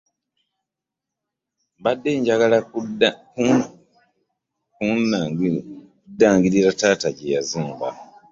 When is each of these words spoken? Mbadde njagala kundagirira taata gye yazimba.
Mbadde 1.79 2.09
njagala 2.19 2.57
kundagirira 6.17 6.69
taata 6.79 7.09
gye 7.17 7.27
yazimba. 7.35 7.87